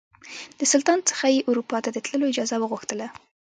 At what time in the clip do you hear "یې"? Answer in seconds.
1.33-1.45